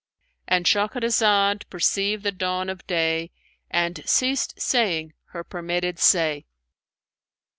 "—And 0.47 0.65
Shahrazad 0.65 1.69
perceived 1.69 2.23
the 2.23 2.31
dawn 2.31 2.69
of 2.71 2.87
day 2.87 3.29
and 3.69 4.01
ceased 4.09 4.59
saying 4.59 5.13
her 5.25 5.43
permitted 5.43 5.99
say. 5.99 6.47